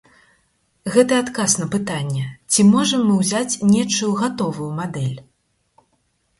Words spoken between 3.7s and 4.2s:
нечую